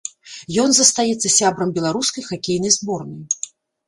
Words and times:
Ён 0.61 0.69
застаецца 0.77 1.31
сябрам 1.39 1.73
беларускай 1.75 2.23
хакейнай 2.29 2.73
зборнай. 2.77 3.23